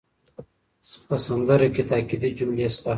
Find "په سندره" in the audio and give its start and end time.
1.07-1.67